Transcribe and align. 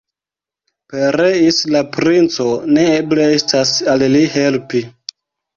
Pereis 0.93 1.59
la 1.75 1.83
princo, 1.97 2.47
ne 2.79 2.87
eble 2.95 3.29
estas 3.37 3.75
al 3.95 4.09
li 4.15 4.27
helpi. 4.39 4.83